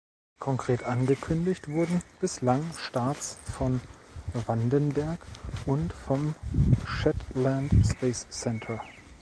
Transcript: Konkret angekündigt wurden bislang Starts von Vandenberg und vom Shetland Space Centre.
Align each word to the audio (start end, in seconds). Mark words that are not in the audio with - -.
Konkret 0.39 0.81
angekündigt 0.81 1.67
wurden 1.69 2.01
bislang 2.21 2.63
Starts 2.75 3.37
von 3.55 3.79
Vandenberg 4.47 5.19
und 5.67 5.93
vom 5.93 6.33
Shetland 6.87 7.71
Space 7.85 8.25
Centre. 8.31 8.81